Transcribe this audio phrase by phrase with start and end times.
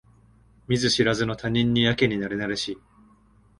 [0.67, 2.77] 見ず知らずの他人にやけになれなれしい